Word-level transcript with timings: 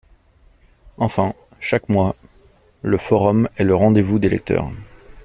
Enfin, 0.97 1.35
chaque 1.59 1.87
mois, 1.87 2.15
le 2.81 2.97
Forum 2.97 3.47
est 3.57 3.63
le 3.63 3.75
rendez-vous 3.75 4.17
des 4.17 4.29
lecteurs. 4.29 4.67